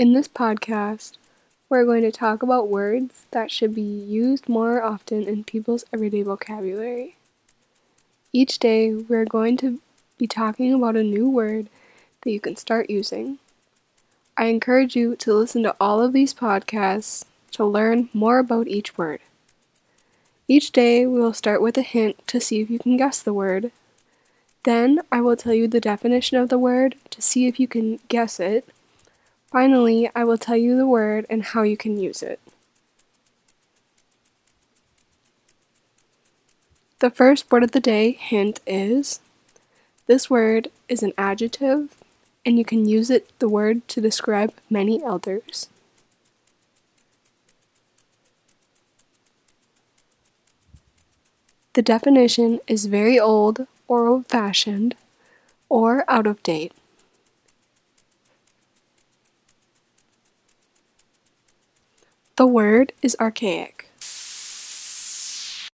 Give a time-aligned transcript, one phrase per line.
[0.00, 1.18] In this podcast,
[1.68, 6.22] we're going to talk about words that should be used more often in people's everyday
[6.22, 7.16] vocabulary.
[8.32, 9.78] Each day, we're going to
[10.16, 11.68] be talking about a new word
[12.22, 13.40] that you can start using.
[14.38, 18.96] I encourage you to listen to all of these podcasts to learn more about each
[18.96, 19.20] word.
[20.48, 23.34] Each day, we will start with a hint to see if you can guess the
[23.34, 23.70] word.
[24.64, 28.00] Then, I will tell you the definition of the word to see if you can
[28.08, 28.66] guess it.
[29.50, 32.38] Finally, I will tell you the word and how you can use it.
[37.00, 39.20] The first word of the day hint is
[40.06, 41.96] this word is an adjective
[42.44, 45.68] and you can use it the word to describe many elders.
[51.72, 54.94] The definition is very old or old fashioned
[55.68, 56.72] or out of date.
[62.40, 63.79] The word is archaic.